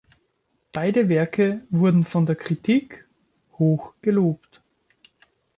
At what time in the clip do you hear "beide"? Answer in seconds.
0.71-1.09